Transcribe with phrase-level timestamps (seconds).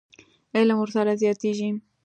[0.57, 1.69] علم ورسره زیاتېږي.